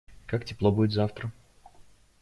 Как 0.25 0.45
тепло 0.45 0.71
будет 0.71 0.93
завтра? 0.93 1.31